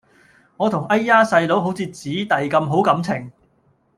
[0.57, 3.31] 我同哎呀細佬好似姊弟咁好感情